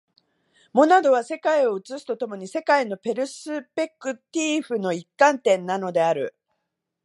[0.73, 6.35] モナドは世界を映すと共に、世界のペルスペクティーフの一観点なのである。